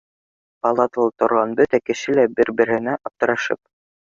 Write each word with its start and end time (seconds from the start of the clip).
Палатала 0.67 1.11
торған 1.23 1.53
бөтә 1.59 1.81
кеше 1.91 2.17
лә 2.21 2.25
бер-береһенә 2.41 2.97
аптырашып 3.11 3.63